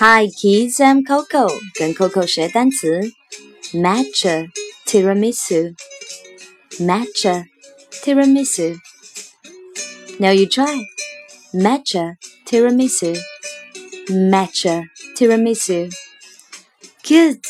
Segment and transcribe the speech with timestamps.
[0.00, 3.00] Hi kids, I'm Coco，跟 Coco 学单词
[3.72, 4.48] ，matcha
[4.86, 5.74] tiramisu。
[6.78, 7.46] matcha
[8.04, 8.78] tiramisu.
[10.20, 10.84] Now you try
[11.52, 12.14] matcha
[12.46, 13.18] tiramisu.
[14.08, 14.84] Matcha
[15.16, 15.90] tiramisu.
[17.02, 17.40] Good.